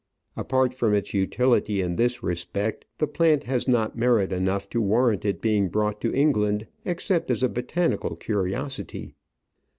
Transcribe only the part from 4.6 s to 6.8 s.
to warrant it being brought to England,